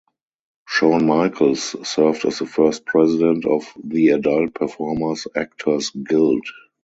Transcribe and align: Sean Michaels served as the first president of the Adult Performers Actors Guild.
Sean 0.67 1.05
Michaels 1.05 1.87
served 1.87 2.25
as 2.25 2.39
the 2.39 2.47
first 2.47 2.87
president 2.87 3.45
of 3.45 3.71
the 3.83 4.07
Adult 4.09 4.55
Performers 4.55 5.27
Actors 5.35 5.91
Guild. 5.91 6.47